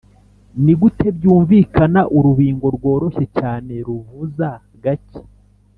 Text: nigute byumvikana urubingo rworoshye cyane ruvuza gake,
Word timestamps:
nigute 0.63 1.07
byumvikana 1.17 2.01
urubingo 2.17 2.65
rworoshye 2.75 3.25
cyane 3.37 3.73
ruvuza 3.87 4.49
gake, 4.83 5.21